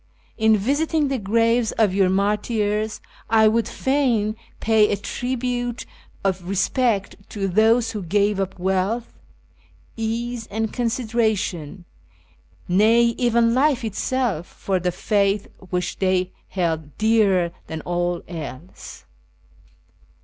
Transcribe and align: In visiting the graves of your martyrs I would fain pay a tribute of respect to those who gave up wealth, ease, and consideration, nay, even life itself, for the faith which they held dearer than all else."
In 0.35 0.57
visiting 0.57 1.09
the 1.09 1.19
graves 1.19 1.73
of 1.73 1.93
your 1.93 2.09
martyrs 2.09 3.01
I 3.29 3.47
would 3.47 3.67
fain 3.67 4.35
pay 4.59 4.89
a 4.91 4.95
tribute 4.97 5.85
of 6.23 6.49
respect 6.49 7.17
to 7.29 7.47
those 7.47 7.91
who 7.91 8.01
gave 8.01 8.39
up 8.39 8.57
wealth, 8.57 9.13
ease, 9.95 10.47
and 10.47 10.73
consideration, 10.73 11.85
nay, 12.67 13.13
even 13.19 13.53
life 13.53 13.83
itself, 13.83 14.47
for 14.47 14.79
the 14.79 14.91
faith 14.91 15.45
which 15.69 15.99
they 15.99 16.31
held 16.47 16.97
dearer 16.97 17.51
than 17.67 17.81
all 17.81 18.23
else." 18.27 19.05